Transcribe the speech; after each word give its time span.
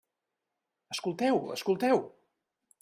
Escolteu, 0.95 1.37
escolteu! 1.57 1.97